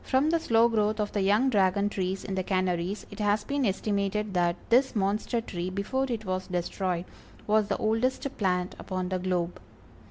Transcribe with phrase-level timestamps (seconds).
[0.03, 3.67] From the slow growth of the young Dragon trees in the Canaries, it has been
[3.67, 7.05] estimated that this monster tree before it was destroyed,
[7.45, 9.59] was the oldest plant upon the globe.